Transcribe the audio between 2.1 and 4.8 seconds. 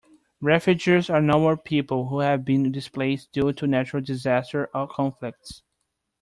have been displaced due to natural disaster